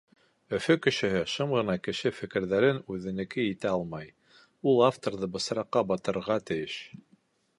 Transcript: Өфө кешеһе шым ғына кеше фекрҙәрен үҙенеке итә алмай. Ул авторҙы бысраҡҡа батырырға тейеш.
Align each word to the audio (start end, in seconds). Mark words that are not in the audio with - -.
Өфө 0.57 0.75
кешеһе 0.85 1.19
шым 1.33 1.51
ғына 1.57 1.75
кеше 1.87 2.11
фекрҙәрен 2.19 2.79
үҙенеке 2.95 3.45
итә 3.51 3.73
алмай. 3.73 4.09
Ул 4.71 4.83
авторҙы 4.89 5.31
бысраҡҡа 5.37 5.87
батырырға 5.93 6.39
тейеш. 6.53 6.83